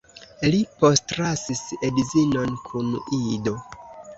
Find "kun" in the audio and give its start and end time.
2.71-2.91